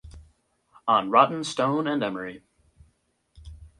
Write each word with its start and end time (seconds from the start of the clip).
"On 0.87 1.11
Rotten-Stone 1.11 1.85
and 1.85 2.01
Emery". 2.03 2.41